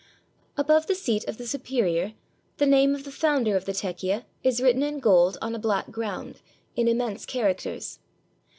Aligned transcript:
Above 0.57 0.87
the 0.87 0.95
seat 0.95 1.23
of 1.27 1.37
the 1.37 1.45
superior, 1.45 2.13
the 2.57 2.65
name 2.65 2.95
of 2.95 3.03
the 3.03 3.11
founder 3.11 3.55
of 3.55 3.65
the 3.65 3.71
tekie 3.71 4.23
is 4.43 4.59
written 4.59 4.81
in 4.81 4.99
gold 4.99 5.37
on 5.43 5.53
a 5.53 5.59
black 5.59 5.91
ground, 5.91 6.41
in 6.75 6.87
immense 6.87 7.23
characters. 7.23 7.99